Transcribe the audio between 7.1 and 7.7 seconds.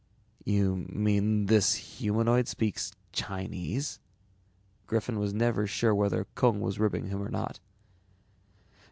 or not.